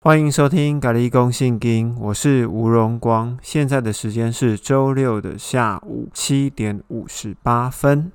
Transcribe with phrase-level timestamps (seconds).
[0.00, 3.36] 欢迎收听《咖喱公信经》，我是吴荣光。
[3.42, 8.12] 现在的时间是周六的下午七点五十八分。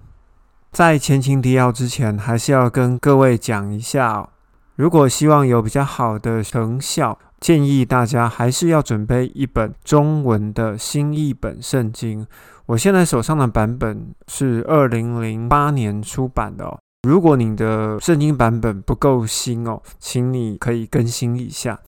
[0.71, 4.29] 在前情提要之前，还是要跟各位讲一下哦。
[4.77, 12.25] 如果希望有比较好的成效，建议大家还是要准备一本中文的新译本圣经。
[12.67, 16.79] 我现在手上的版本是二零零八年出版的哦。
[17.03, 21.81] 如果你的圣经版本不够新哦，请你可以更新一下。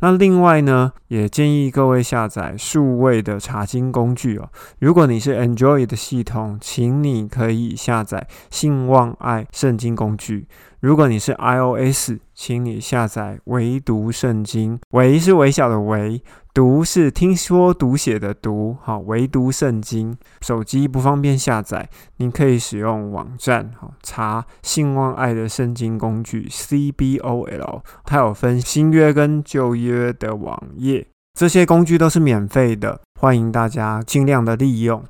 [0.00, 4.50] 那另外呢，也建议各位下载数位的查经工具哦。
[4.80, 10.48] 如果你是 Android 的系统，请你可以下载信望爱圣经工具。
[10.82, 14.80] 如果你是 iOS，请你下载唯读圣经。
[14.90, 16.20] 唯是微小的唯，
[16.52, 18.76] 读是听说读写的读。
[18.82, 20.18] 好，唯读圣经。
[20.40, 31.06] 手机不方便下载，您可以使用网站，好查信望爱的圣经工具 CBOL，它有分新约跟旧约的网页，
[31.38, 35.04] 这些工具都是免费的，欢迎大家尽量的利用。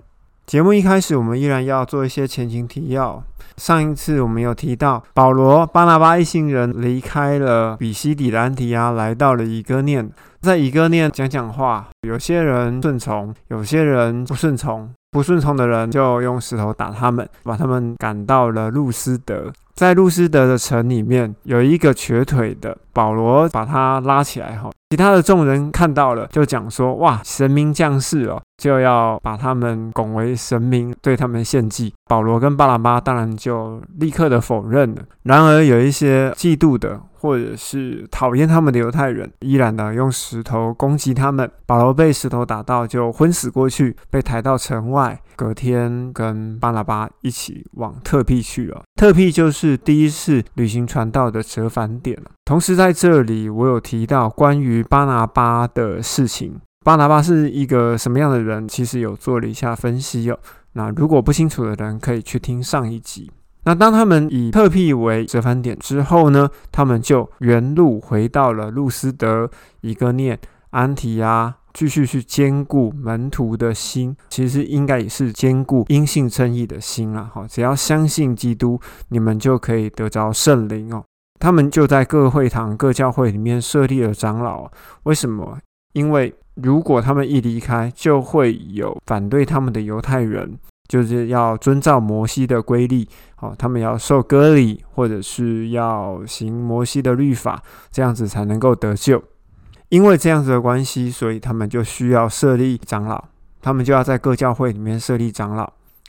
[0.53, 3.25] 节目一开始，我们依然要做一些前情提要。
[3.57, 10.11] 上一次我们有提到，保罗、巴拿巴一行人离开了比西底的安提亚，来到了以哥念，
[10.43, 11.89] 在以哥念讲讲话。
[12.07, 14.91] 有些人顺从，有些人不顺从。
[15.11, 19.51] 不顺从的人就用石头打他们，把他们赶到了路斯德。
[19.75, 24.57] 在路斯德的城里面，有一个瘸腿的保罗，把他拉起来。
[24.57, 31.93] 哈，其他的众人看到了，就讲说：“哇，神明降世了！”就要把他们拱为神明，对他们献祭。
[32.07, 35.03] 保罗跟巴拿巴当然就立刻的否认了。
[35.25, 41.51] 然而有一些嫉妒的或者是讨厌他们的犹太人，依然的用石头攻击他们。
[41.67, 45.19] 保罗被石头打到就昏死过去，被抬到城外。
[45.35, 48.83] 隔天跟巴拿巴一起往特庇去了。
[48.95, 52.31] 特庇就是第一次旅行传道的折返点了。
[52.53, 56.61] 同时在这里，我有提到关于巴拿巴的事情。
[56.85, 58.69] 巴拿巴是一个什么样的人？
[58.69, 60.39] 其实有做了一下分析哦。
[60.75, 63.31] 那如果不清楚的人，可以去听上一集。
[63.65, 70.39] 那当他们以特庇为折返点之后呢，他们就原路回到了路斯德、一个念、
[70.73, 74.15] 安提亚，继续去兼顾门徒的心。
[74.29, 77.31] 其实应该也是兼顾因信称义的心啦。
[77.33, 81.03] 好，只要相信基督，你们就可以得着圣灵哦。
[81.41, 84.71] 他们就在各会堂、各教会里面设立了长老。
[85.05, 85.59] 为什么？
[85.93, 93.07] 因为如果他们一离开，就会有反对他们的犹太人，就是要遵照摩西的规律，
[93.41, 99.23] 哦，他们要受割礼，或者是要行摩西的律法，这样子才能够得救。
[99.89, 103.23] 因为这样子的关系，所以他们就需要设立长老，
[103.61, 105.65] 他们就要在各教会里面设立长老，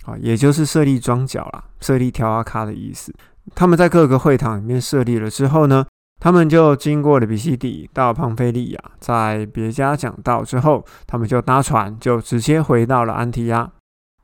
[0.06, 3.14] 啊，也就是设立庄脚啦，设立条阿卡的意思。
[3.56, 5.86] 他们在各个会堂里面设立了之后呢？
[6.20, 13.70] 他们就经过了比西底，到庞菲利亚，在别家讲道之后，他们就搭船，就直接回到了安提亚。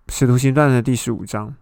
[0.08, 1.54] 使徒行传的第十五章，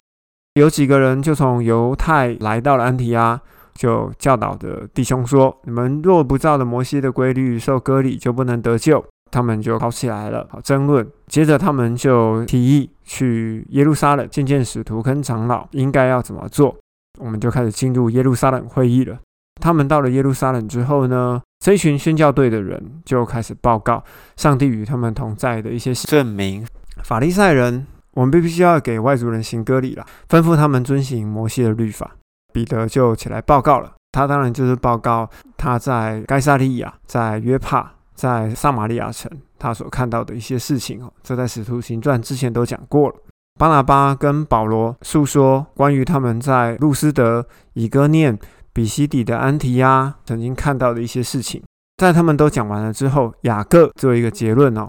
[0.54, 3.42] 有几个人就从犹太来到了安提亚，
[3.74, 11.06] 就教导的弟兄说：“你们若不照着摩西的规律受割礼，就不能得救。”他们就吵起来了，好争论。
[11.28, 16.78] 接着他们就提议去耶路撒冷见见使徒跟长老，应该要怎么做。
[17.20, 19.18] 我们就开始进入耶路撒冷会议了。
[19.60, 24.04] 他们到了耶路撒冷之后呢，这一群宣教队的人就开始报告
[24.36, 26.66] 上帝与他们同在的一些证明。
[27.04, 32.12] 法利赛人，我们必须要给外族人行割礼了，吩咐他们遵行摩西的律法。
[32.54, 41.12] 彼得就起来报告了，他当然就是报告他在该萨利亚、在约帕、在撒玛利亚城他所看到的一些事情哦。
[41.24, 43.16] 这在使徒行传之前都讲过了。
[43.58, 48.38] 巴拿巴跟保罗诉说关于他们在路斯德、以哥念。
[48.74, 51.64] 比西底的安提亚曾经看到的一些事情，
[51.98, 54.88] 在他们都讲完了之后，雅各做一个结论哦，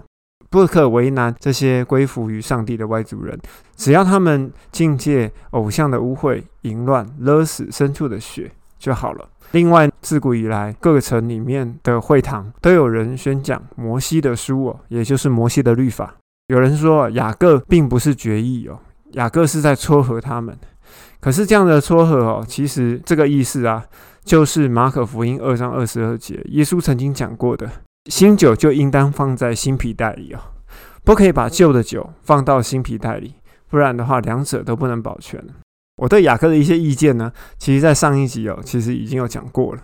[0.51, 3.35] 不可为难这些归服于上帝的外族人，
[3.75, 9.27] 只要他们境界偶像的污秽、淫乱、勒死牲畜的血就好了。
[9.53, 16.13] 另外，自古以来各个城里面的会堂都有人宣讲摩西的书哦，也就是摩西的律法。
[16.49, 18.79] 有人说雅各并不是决议哦，
[19.11, 20.57] 雅各是在撮合他们。
[21.19, 23.85] 可是这样的撮合哦，其实这个意思啊，
[24.23, 27.69] 就是马可福音二章二十二节，耶稣曾经讲过的：
[28.09, 30.39] 新酒就应当放在新皮袋里哦，
[31.03, 33.35] 不可以把旧的酒放到新皮袋里，
[33.69, 35.39] 不然的话，两者都不能保全。
[35.97, 39.83] 我对雅各的一些意见呢，其实在上一集哦，其实已经有讲过了。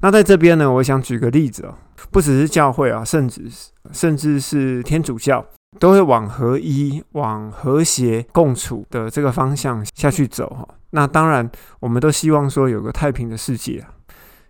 [0.00, 1.74] 那在这边呢，我想举个例子哦，
[2.12, 3.42] 不只是教会啊，甚至
[3.90, 5.44] 甚至是天主教。
[5.78, 10.66] 都会往合一、往和谐共处的这个方向下去走哈。
[10.90, 11.50] 那当然，
[11.80, 13.90] 我们都希望说有个太平的世界啊。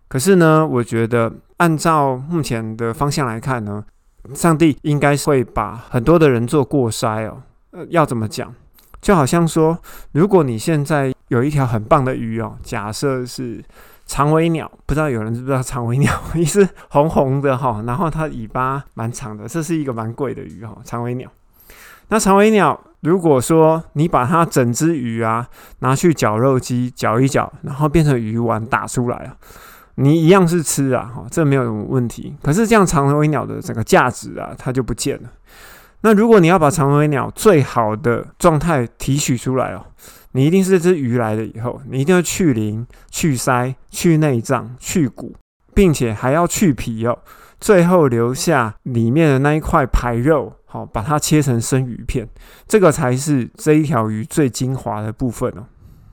[0.07, 3.85] 可是呢，我觉得按照目前的方向来看呢，
[4.35, 7.43] 上帝应该会把很多的人做过筛哦。
[7.73, 8.55] 呃，要怎么讲？
[9.01, 9.79] 就好像说，
[10.13, 13.63] 如果你现在有一条很棒的鱼哦，假设是
[14.09, 16.13] 长尾鸟，不知道有人知不知道长尾鸟？
[16.35, 21.31] 一是红红的哈，然后它尾巴蛮长的，这是一个蛮贵的鱼哈，长尾鸟。
[22.09, 25.47] 那长尾鸟，如果说你把它整只鱼啊
[25.81, 29.37] 拿去绞肉机绞一绞，然后变成鱼丸打出来啊。
[29.97, 32.35] 你一样是吃啊，哈，这没有什么问题。
[32.43, 35.29] 可是这样长尾鸟的整个价值啊，它就不见了。
[36.03, 39.85] 那如果你要把长尾鸟最好的状态提取出来哦，
[40.33, 45.35] 你一定是这只鱼来了以后，你一定要去鳞、去鳃、去内脏、去骨，
[45.75, 47.19] 并且还要去皮哦，
[47.59, 52.29] 最后留下里面的那一块排肉，好，把它切成生鱼片，
[52.69, 55.67] 这个才是这一条鱼最精华的部分哦。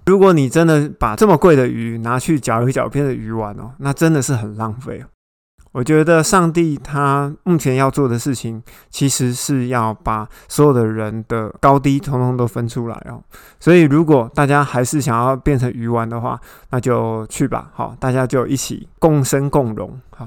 [0.08, 5.04] 如果你真的把这么贵的鱼拿去搅一搅片的鱼丸哦，那真的是很浪费。
[5.76, 13.22] 我觉得上帝他目前要做的事情，其实是要把所有的人的高低通通都分出来哦。
[13.60, 16.40] 所以如果大家还是想要变成鱼丸的话，
[16.70, 17.70] 那就去吧。
[17.74, 20.00] 好，大家就一起共生共荣。
[20.12, 20.26] 好，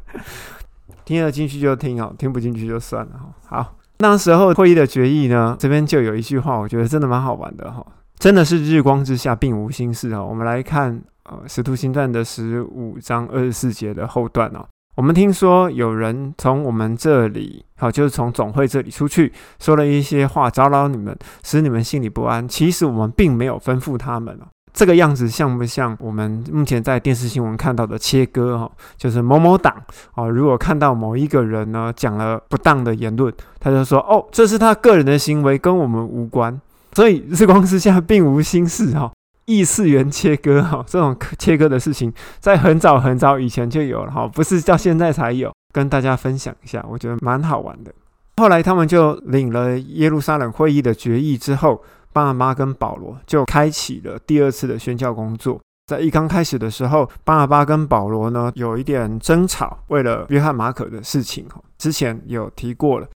[1.04, 3.58] 听得进去就听哦，听不进去就算了哈。
[3.58, 7.84] 好，那时候会议的决议呢，这边就有一句话，我觉得真的蛮好玩的哈。
[8.18, 10.22] 真的是日光之下并无新事哈。
[10.24, 14.66] 我们来看呃《使徒行传》的十五章二十四节的后段哦。
[14.94, 22.46] 我们听说有人从我们这里，好，就是从总会这里出去，说了一些话，扰扰你们，使你们心里不安。
[22.46, 24.46] 其实我们并没有吩咐他们哦。
[24.74, 28.70] 这个样子像不像我们目前在电视新闻看到的切割哈？
[28.96, 29.74] 就是某某党
[30.14, 36.58] 哦，如果看到某一个人呢讲了不当的言论，他就说哦，这是他个人的行为，跟我们无关。
[36.94, 39.10] 所以日光之下并无新事哈，
[39.46, 47.92] 异次元切割哈，这种切割的事情在很早很早以前就有了哈，不是到现在才有，跟大家分享一下，我觉得蛮好玩的。
[48.36, 55.60] 后来他们就领了耶路撒冷会议的决议之后，巴拿巴跟保罗就开启了第二次的宣教工作。
[55.86, 63.08] 在一刚开始的时候，巴拿巴跟保罗呢有一点争吵，为了约翰马可的事情哈，之前有提过了。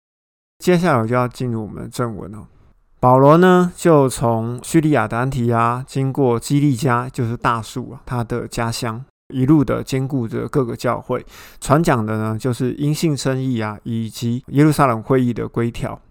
[0.59, 2.45] 接下来我就要进入我们的正文了。
[2.99, 11.23] 保罗呢，就从叙利亚的安提亚经过基利加，就是大树啊，他的家乡，一路的兼顾着各个教会，
[11.61, 16.01] 传讲的呢，就是因信称义啊，以及耶路撒冷会议的规条。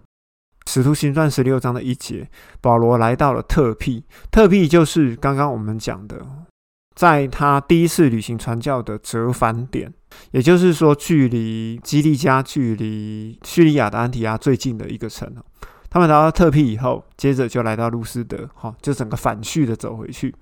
[0.69, 2.29] 使徒行传十六章的一节，
[2.61, 6.25] 保罗来到了特庇，特庇就是刚刚我们讲的，
[6.95, 9.93] 在他第一次旅行传教的折返点，
[10.31, 15.29] 也就是说，距离基利加、距离叙利亚的安提亚最近的一个城
[15.89, 20.33] 他们来到特庇以后，接着就来到路斯德，哈，就整个反序的走回去。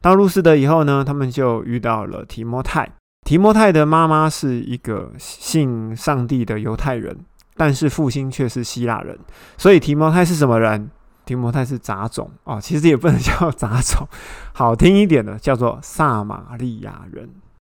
[0.00, 2.90] 到路斯德以后呢，他们就遇到了提摩太。
[3.24, 7.16] 提摩太的妈妈是一个信上帝的犹太人，
[7.56, 9.16] 但是父亲却是希腊人，
[9.56, 10.90] 所以提摩太是什么人？
[11.24, 14.08] 提摩太是杂种啊，其实也不能叫杂种，
[14.52, 17.30] 好听一点的叫做撒玛利亚人。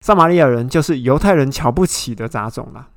[0.04, 2.88] 撒玛利亚人就是犹太人瞧不起的杂种啦。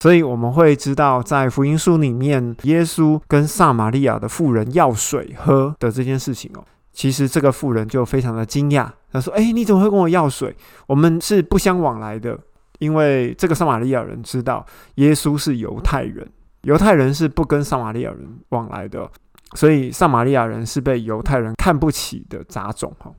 [0.00, 10.56] 所以我们会知道，在福音书里面，耶稣跟撒玛利亚的妇人要水喝的这件事情哦，其实这个妇人就非常的惊讶，他说：“哎，你怎么会跟我要水？
[10.86, 12.38] 我们是不相往来的。”
[12.80, 14.64] 因为这个撒玛利亚人知道
[14.94, 16.26] 耶稣是犹太人，
[16.62, 19.06] 犹太人是不跟撒玛利亚人往来的，
[19.54, 23.12] 所以撒玛利亚人是被犹太人看不起的杂种哈。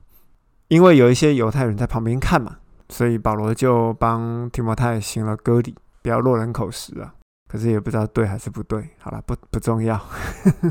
[0.66, 2.56] 因为有一些犹太人在旁边看嘛，
[2.88, 5.76] 所以保罗就帮提摩太行了割礼。
[6.02, 7.14] 不要落人口实啊！
[7.48, 8.88] 可是也不知道对还是不对。
[8.98, 10.00] 好了，不不重要。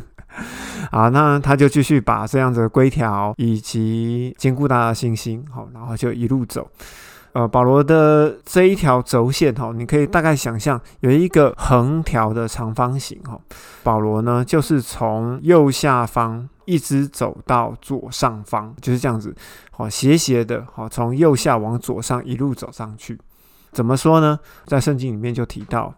[0.92, 6.70] 好，那他就继续把这样子的规条以及兼顾大家的信心，好，然后就一路走。
[7.34, 13.40] 呃，保罗的这一条轴线，哈，你可以大概想象有一个横条的长方形，哈。
[13.84, 19.34] 保罗呢，就是从右下方一直走到左上方，就是这样子，
[19.72, 23.18] 好，斜斜的，好，从右下往左上一路走上去。
[23.72, 24.40] 怎么说呢？
[24.66, 25.94] 在圣经里面就提到，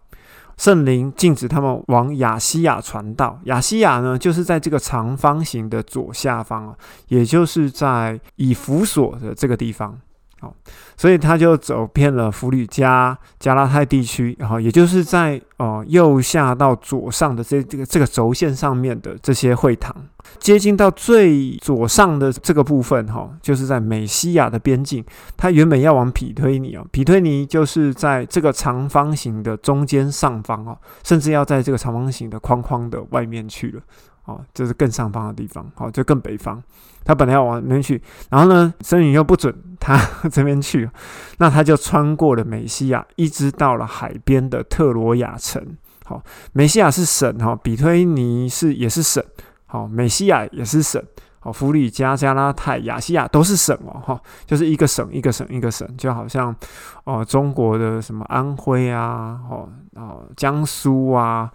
[0.57, 3.39] 圣灵禁止他们往亚西亚传道。
[3.45, 6.75] 亚西亚呢，就是在这个长方形的左下方啊，
[7.07, 9.99] 也就是在以弗所的这个地方。
[10.43, 10.53] 好，
[10.97, 19.95] 所以他就走遍了弗吕加、加拉泰地区，然后也就是在呃右下到左上的这这个这个轴线上面的这些会堂，
[20.39, 25.01] 接近到最左上的这个部分，哈，就是在美西亚的边境。
[25.37, 33.81] 他原本要往皮推尼啊，皮推尼就是在这个长方形的中间上方啊，甚至要在这个长方形的框框的外面去了。
[34.25, 36.61] 哦，就是更上方的地方，好，就更北方。
[37.05, 39.99] 他本来要往那边去，然后呢，神女又不准他
[40.31, 40.89] 这边去，
[41.37, 45.61] 那他就穿过了美西亚，一直到了海边的特罗亚城。
[46.05, 49.21] 好，美西亚是省哈，比推尼是也是省，
[49.65, 51.03] 好，美西亚也是省，
[51.39, 56.55] 好，弗里加、加拉泰、亚西亚都是省哦，哈，就是一个省一个省一个省，就好像
[57.03, 61.51] 哦，中国的什么安徽啊，哦，哦，江苏啊。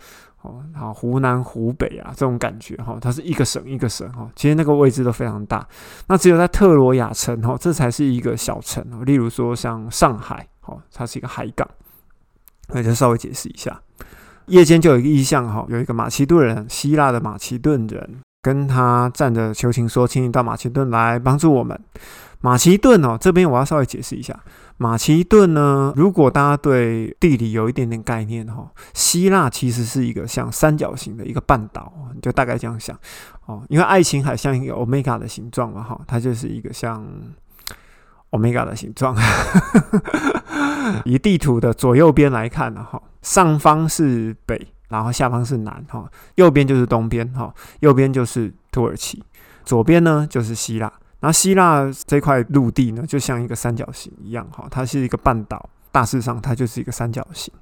[0.75, 5.67] 好，湖南、湖北啊，这种感觉哈，它是一个省一个省哈，其实那个位置都非常大。
[6.07, 9.05] 那只有在特罗亚城哈，这才是一个小城。
[9.05, 11.69] 例如说像上海，哦，它是一个海港。
[12.69, 13.81] 那就稍微解释一下，
[14.47, 21.78] 夜间就有一个意象哈，有一个马其顿人，希腊的马其顿人，跟他站着求情说：“请你到马其顿来帮助我们。”
[22.40, 24.38] 马其顿哦，这边我要稍微解释一下。
[24.80, 31.92] 马其顿呢，如果大家对地理有一点点概念哈，希腊其实是一个像三角形的一个半岛，
[32.23, 32.97] 就大概这样想
[33.47, 33.61] 哦。
[33.68, 37.04] 因为爱琴海像一个 omega 的形状嘛哈，它就是一个像
[38.30, 39.16] omega 的形状。
[41.04, 49.20] 以地图的左右边来看呢哈，上方是北，然后下方是南哈，右边就是东边哈，右边就是土耳其，
[49.64, 50.92] 左边呢就是希腊。
[51.21, 57.53] 那希腊这块陆地呢，就像一个三角形一样，哈，它是一个半岛，大致上它就是一个三角形。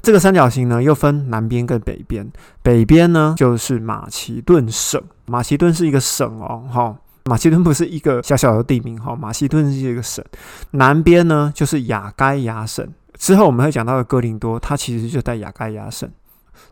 [0.00, 2.26] 这个三角形呢，又分南边跟北边，
[2.62, 6.96] 北边呢就是马其顿省，马其顿是一个省哦，哈，
[7.26, 10.24] 马其顿不是一个小小的地名，哈，马其顿是一个省。
[10.70, 16.10] 南边呢就是雅盖亚省，之后我们会讲到的哥林多，它其实就在雅盖亚省。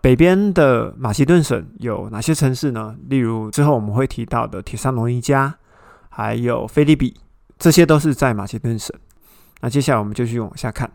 [0.00, 2.96] 北边的马其顿省有哪些城市呢？
[3.08, 5.54] 例如之后我们会提到的铁萨罗尼加。
[6.14, 7.16] 还有菲利比，
[7.58, 8.94] 这些都是在马其顿省。
[9.62, 10.90] 那接下来我们就去往下看。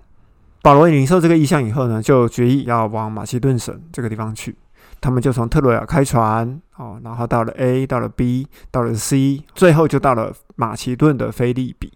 [0.61, 4.55] 保罗领受这个意向以后呢，就决意要往马其顿省这个地方去。
[5.01, 11.91] 他们就从特罗亚开船，哦，然后到了 A，到了 B，到了 C，最后就到了马其顿的菲利比。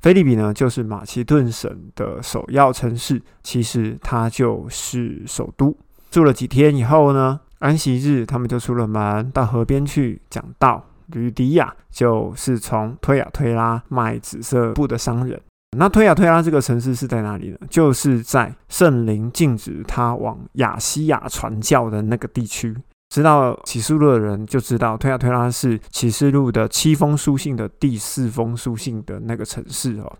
[0.00, 5.76] 菲利比呢，就是马其顿省的首要城市，其实它就是首都。
[6.10, 10.84] 住了几天以后呢，安息日他们就出了门，到河边去讲道。
[11.12, 15.40] 吕迪亚就是从推亚推拉卖紫色布的商人。
[15.76, 17.58] 那推亚推拉这个城市是在哪里呢？
[17.68, 22.74] 就是在圣灵禁止他往亚西亚传教的那个地区。
[23.14, 30.16] 知道启示录的人就知道，推亚推拉是启示录的七封书信的第四封书信的那个城市哦。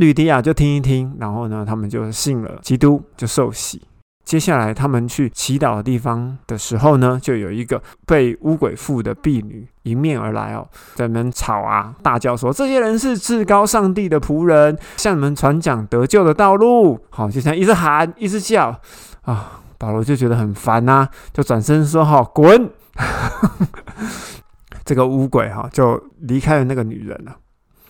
[0.00, 3.80] 吕迪亚就听一听，然后呢，他们就信了基督，就受洗。
[4.26, 10.66] 接下来，他们去祈祷的地方的时候呢，就有一个被巫鬼附的婢女迎面而来哦，
[10.96, 18.76] 在门吵啊，大叫说：“这些人是至高上帝的仆人，向你们传讲得救的道路。”好，就像一直喊，一直叫
[19.22, 22.68] 啊，保罗就觉得很烦呐，就转身说：“哈，滚！”
[24.84, 27.36] 这个巫鬼哈就离开了那个女人了。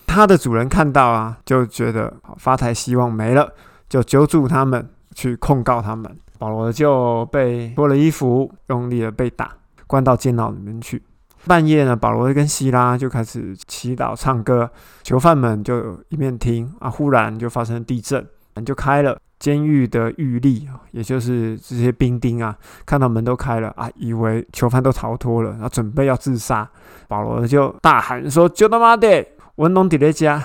[0.07, 3.51] 他的主人看到啊，就觉得发财希望没了，
[3.89, 6.15] 就揪住他们去控告他们。
[6.39, 9.53] 保罗就被脱了衣服，用力的被打，
[9.87, 11.03] 关到监牢里面去。
[11.47, 14.71] 半夜呢，保罗跟希拉就开始祈祷、唱歌，
[15.03, 19.19] 囚犯们就一面听啊，忽然就发生地震，门就开了。
[19.39, 26.67] 监狱的狱吏，也就是这些兵丁啊，看到门都开了啊，以为囚犯都逃脱了，然后准备要自杀。
[27.07, 29.25] 保罗就大喊说：“就他妈的，
[29.57, 30.43] 文龙底在家，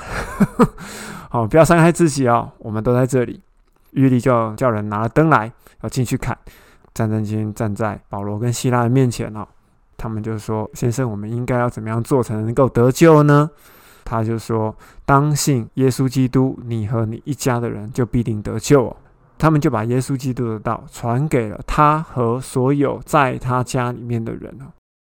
[1.32, 3.42] 好，不要伤害自己哦，我们都在这里。”
[3.92, 5.52] 狱吏就叫人拿了灯来。
[5.82, 6.38] 要进去看，
[6.94, 9.48] 战争军站在保罗跟希拉的面前哦，
[9.98, 13.50] 他们就说：“先生，我们应该要怎么样做才能够得救呢？”
[14.06, 18.96] 他就说：“当信耶稣基督，你和你一家的人就必定得救。”
[19.40, 24.70] 他们就把耶稣基督的道传给了他和所有在他家里面的人哦，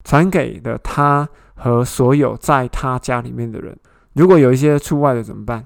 [0.06, 3.77] 传给了他和所有在他家里面的人。
[4.13, 5.65] 如果有一些出外的怎么办？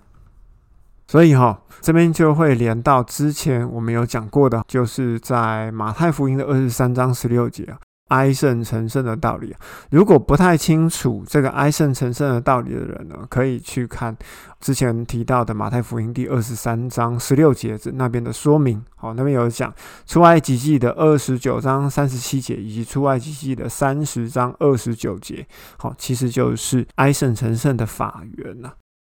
[1.07, 9.59] 所以哈，这边就会连到之前我们有讲过的，就是在马太福音的二十三章十六节啊，哀胜成圣的道理啊。
[9.91, 14.15] 如果不太清楚这个哀胜成圣的道理的人呢，可以去看
[14.59, 18.83] 之前提到的马太福音第二十三章十六节这那边的说明。
[18.97, 19.73] 好，那边有讲
[20.05, 25.47] 出埃及记的二十九章三十七节，以及出埃及记的三十章二十九节。
[25.77, 28.71] 好，其实就是哀胜成圣的法源呐。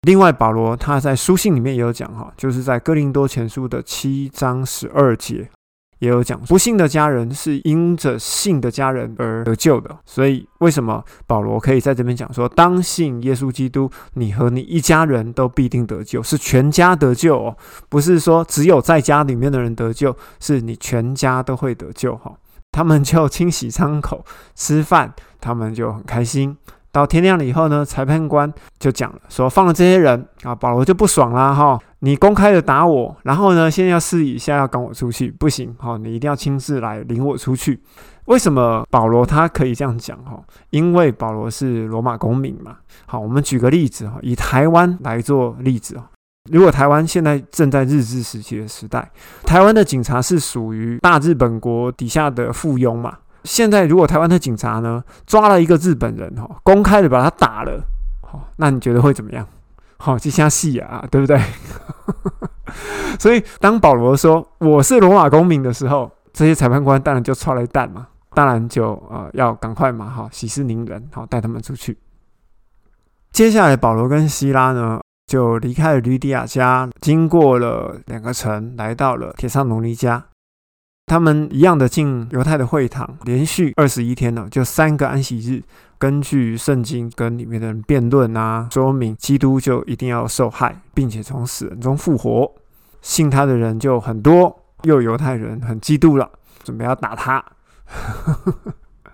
[0.02, 5.50] 另外，保罗他在书信里面也有讲哈，就是在哥林多前书的七章十二节
[5.98, 9.98] 也有讲，不幸的家人是因着信的家人而得救的。
[10.06, 17.56] 所以，为什么保罗可以在这边讲说，当信耶稣基督，你和你一家人都必定得救，是全家得救哦，
[17.88, 22.32] 不是说只有在家里面的人得救，是你全家都会得救哈。
[22.70, 24.24] 他们就清洗伤口、
[24.54, 26.56] 吃饭，他们就很开心。
[26.90, 37.80] 到天亮了以后呢，裁判官就讲了，说放了这些人啊，保罗就不爽啦，哈，你公开的打我，然后呢，现在要试一下要赶我出去，不行，哈，你一定要亲自来领我出去。
[38.24, 40.38] 为什么保罗他可以这样讲，哈？
[40.70, 42.76] 因为保罗是罗马公民嘛。
[43.06, 45.98] 好，我们举个例子，哈，以台湾来做例子，
[46.50, 49.10] 如果台湾现在正在日治时期的时代，
[49.44, 53.16] 台湾的警察是属于大日本国底下的附庸嘛。
[53.44, 57.82] 现在如果台湾的警察呢抓了一个日本人哈，公开的把他打了，
[58.22, 59.46] 好，那你觉得会怎么样？
[59.96, 61.40] 好，就像戏啊，对不对？
[63.18, 71.98] 所以当保罗说我是罗马公民的时候，这些裁判官当然就踹了一蛋嘛，当然就呃要赶快嘛，哈，息事宁人，好带他们出去。
[73.32, 80.24] 接下来保罗跟希拉呢就离开了吕底亚家，经过了两个城，来到了铁萨农尼家。
[81.08, 85.62] 他们一样的进犹太的会堂，连续二十一天呢，就三个安息日，
[85.98, 92.52] 根据圣经跟里面的人辩论啊，说明基督就一定要受害，并且从死人中复活。
[93.00, 96.28] 信他的人就很多，又犹太人很嫉妒了，
[96.62, 97.42] 准备要打他。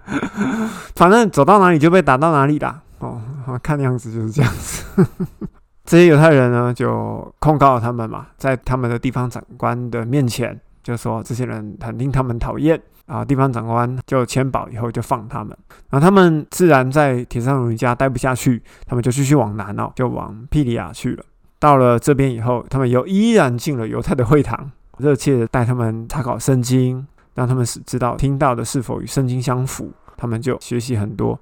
[0.96, 2.82] 反正走到哪里就被打到哪里啦。
[2.98, 3.20] 哦，
[3.62, 5.06] 看样子就是这样子。
[5.84, 10.58] 这些犹太人呢，就控告他们嘛，在他们的地方长官的面前。
[10.84, 15.56] 就说这些人很令他们讨厌啊，地方长官就签保以后就放他们，
[15.90, 21.24] 然后他们自然在铁山龙家待不下去，他们就继续往南哦，就往庇里亚去了。
[21.58, 31.40] 到了这边以后，他们又依然进了犹太的会堂，热切的带他们查考圣经，让他们是知道听到的是否与圣经相符，他们就学习很多。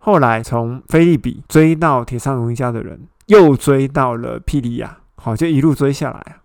[0.00, 6.38] 后来从菲利比追到铁山龙家的人，又追到了庇利亚，好，就一路追下来啊。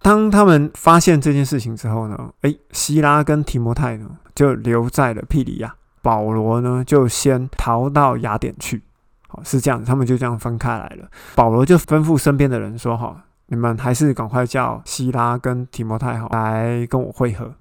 [0.00, 8.82] 当他们发现这件事情之后呢，诶，希拉跟提摩太呢就留在了庇里亚，保罗呢就先逃到雅典去。
[9.28, 11.08] 好，是这样，他们就这样分开来了。
[11.34, 17.54] 保罗就吩咐身边的人说：“哈，你们还是赶快叫希拉跟提摩太哈来跟我会合。”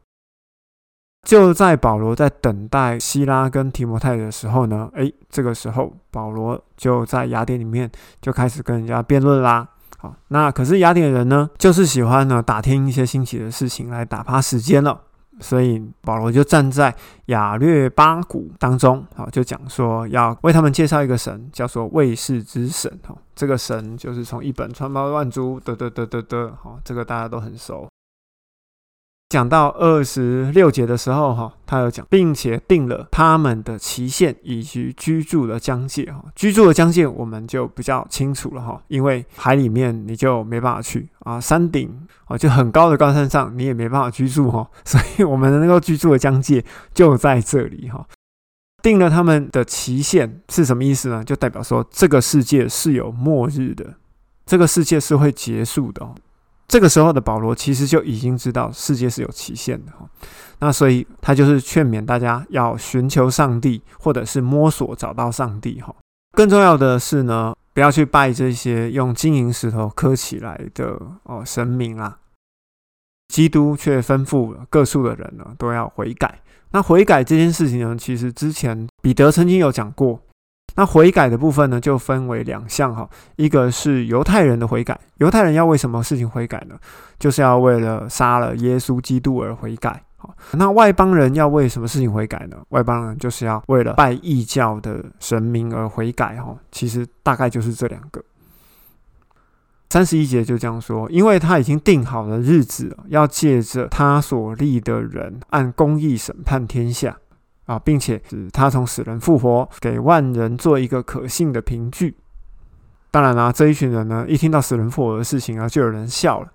[1.28, 9.67] 就在保罗在等待希拉跟提摩太的时候呢，诶，这个时候保罗就在雅典里面就开始跟人家辩论啦。
[9.97, 15.01] 好，那可是雅典人呢，就是喜欢呢打听一些新奇的事情来打发时间了。
[15.39, 22.91] 所以保罗就站在雅略巴谷当中，好，就讲说要为他们介绍一个神，叫做卫士之神。
[23.07, 27.88] 哦，这个神就是从一本穿帮乱珠，得得得得得，好，这个大家都很熟。
[29.29, 46.63] 讲到二十六节的时候，哈，他有讲，并且定了他们的期限以及居住的疆界，哈，居住的疆界我们就比较清楚了，哈，因为海里面你就没办法去啊，山顶啊就很高的高山上你也没办法居住，哈， 所以我们能够居住的疆界
[46.93, 48.07] 就在这里，哈，
[48.81, 51.21] 定了他们的期限是什么意思呢？
[51.21, 53.95] 就代表说这个世界是有末日的，
[54.45, 56.07] 这个世界是会结束的。
[56.67, 60.06] 这个时候的保罗其实就已经知道世界是有期限的哈，
[60.60, 65.95] 那所以他就是劝勉大家要寻求上帝，或者是摸索找到上帝哈。
[66.34, 72.19] 更重要的是呢，不要去拜这些用金银石头刻起来的哦神明啊。
[73.34, 76.41] 基督却吩咐各处的人呢都要悔改。
[76.71, 80.19] 那悔改这件事情呢，其实之前彼得曾经有讲过。
[80.77, 86.75] 那悔改的部分呢，就分为两项哈，一个是犹太人的悔改，犹太人要为什么事情悔改呢？
[87.17, 90.03] 就是要为了杀了耶稣基督而悔改。
[90.51, 92.57] 那外邦人要为什么事情悔改呢？
[92.69, 96.55] 外邦人就是要为了拜异教的神明而悔改哈。
[96.71, 98.23] 其实大概就是这两个。
[99.89, 107.17] 三十一节就这样说，因为他已经定好了日子，要借着他所立的人按公义审判天下。
[107.67, 112.17] 啊，并且使他从死人复活，给万人做一个可信的凭据。
[113.12, 116.47] 当然啦，这一群人呢，一听到死人复活的事情啊，就有人笑了。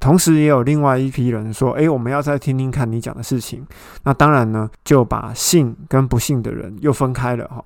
[0.00, 3.66] 同时，也有另外一批人说：“诶，我们要再听听看你讲的事情。”
[4.04, 7.64] 那当然呢，就把信跟不信的人又分开了哈。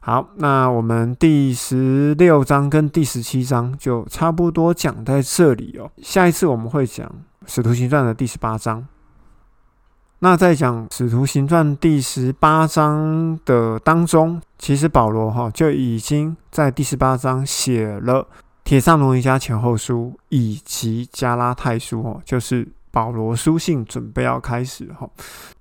[0.00, 5.90] 好，那我们第十六章跟第十七章就差不多讲在这里哦。
[5.98, 7.06] 下一次我们会讲
[7.46, 8.86] 《使徒行传》的第十八章。
[10.20, 18.22] 那在讲《使徒行传》第十八章的当中，其实保罗哈就已经在第十八章写了
[18.64, 25.08] 《铁上龙一家前后书》以及《加拉太书》哦，就是保罗书信准备要开始哈。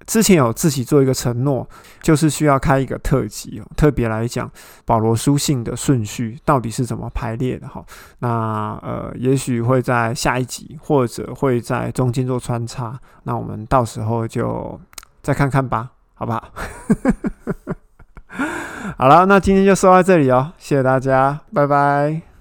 [0.06, 1.68] 之前有自己做一个承诺，
[2.02, 4.50] 就是需要开一个特辑哦，特别来讲
[4.86, 7.84] 保罗书信的顺序到底是怎么排列的哈。
[8.20, 12.98] 那呃，也许会在下一集，或者会在中间做穿插。
[13.24, 14.80] 那我们到时候就
[15.22, 16.50] 再看看吧，好不好？
[18.98, 22.37] 好了，那今天就说到这里哦，谢谢大家，拜拜。